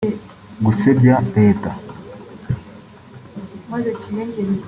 gusebya 0.65 1.15
leta 1.35 1.71